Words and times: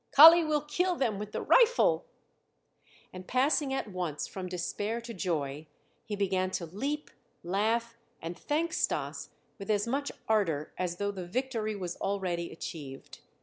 "Kali 0.11 0.43
will 0.43 0.61
kill 0.61 0.95
them 0.95 1.19
with 1.19 1.31
the 1.31 1.43
rifle!" 1.43 2.07
And 3.13 3.27
passing 3.27 3.71
at 3.71 3.87
once 3.87 4.25
from 4.25 4.49
despair 4.49 4.99
to 4.99 5.13
joy, 5.13 5.67
he 6.03 6.15
began 6.15 6.49
to 6.57 6.65
leap, 6.65 7.11
laugh, 7.43 7.99
and 8.19 8.35
thank 8.35 8.73
Stas 8.73 9.29
with 9.59 9.69
as 9.69 9.85
much 9.85 10.11
ardor 10.27 10.73
as 10.75 10.95
though 10.95 11.11
the 11.11 11.27
victory 11.27 11.75
was 11.75 11.97
already 11.97 12.51
achieved. 12.51 13.19